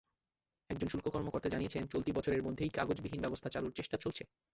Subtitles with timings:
[0.69, 4.23] একজন শুল্ক কর্মকর্তা জানিয়েছেন, চলতি বছরের মধ্যেই কাগজবিহীন ব্যবস্থা চালুর চেষ্টা চলছে।